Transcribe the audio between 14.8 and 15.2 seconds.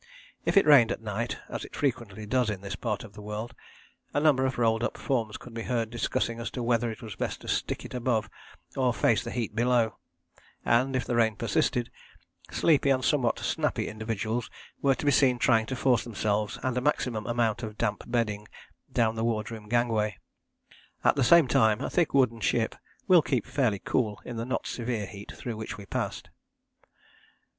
were to be